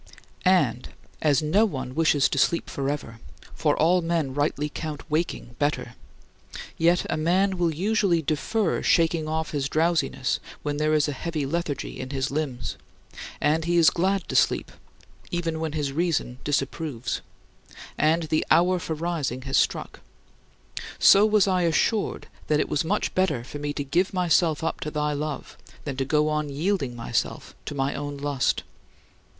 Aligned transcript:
And 0.45 0.89
as 1.21 1.43
no 1.43 1.63
one 1.63 1.93
wishes 1.93 2.27
to 2.29 2.39
sleep 2.39 2.71
forever 2.71 3.19
(for 3.53 3.77
all 3.77 4.01
men 4.01 4.33
rightly 4.33 4.67
count 4.67 5.07
waking 5.11 5.55
better) 5.59 5.93
yet 6.75 7.05
a 7.07 7.17
man 7.17 7.55
will 7.59 7.71
usually 7.71 8.23
defer 8.23 8.81
shaking 8.81 9.27
off 9.27 9.51
his 9.51 9.69
drowsiness 9.69 10.39
when 10.63 10.77
there 10.77 10.95
is 10.95 11.07
a 11.07 11.11
heavy 11.11 11.45
lethargy 11.45 11.99
in 11.99 12.09
his 12.09 12.31
limbs; 12.31 12.77
and 13.39 13.65
he 13.65 13.77
is 13.77 13.91
glad 13.91 14.27
to 14.29 14.35
sleep 14.35 14.71
on 14.71 14.77
even 15.29 15.59
when 15.59 15.73
his 15.73 15.91
reason 15.91 16.39
disapproves, 16.43 17.21
and 17.95 18.23
the 18.23 18.43
hour 18.49 18.79
for 18.79 18.95
rising 18.95 19.43
has 19.43 19.55
struck 19.55 19.99
so 20.97 21.27
was 21.27 21.47
I 21.47 21.61
assured 21.61 22.25
that 22.47 22.59
it 22.59 22.69
was 22.69 22.83
much 22.83 23.13
better 23.13 23.43
for 23.43 23.59
me 23.59 23.71
to 23.73 23.83
give 23.83 24.15
myself 24.15 24.63
up 24.63 24.79
to 24.79 24.89
thy 24.89 25.13
love 25.13 25.59
than 25.83 25.95
to 25.97 26.05
go 26.05 26.27
on 26.27 26.49
yielding 26.49 26.95
myself 26.95 27.53
to 27.65 27.75
my 27.75 27.93
own 27.93 28.17
lust. 28.17 28.63